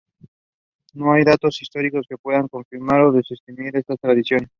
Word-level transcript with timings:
No 0.95 1.13
hay 1.13 1.23
datos 1.23 1.61
históricos 1.61 2.07
que 2.09 2.17
puedan 2.17 2.47
confirmar 2.47 3.01
o 3.01 3.11
desmentir 3.11 3.75
estas 3.75 3.99
tradiciones. 3.99 4.49